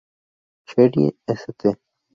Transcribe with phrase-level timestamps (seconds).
[0.67, 1.77] Cherie St.